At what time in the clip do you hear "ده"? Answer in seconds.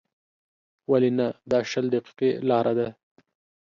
2.79-2.87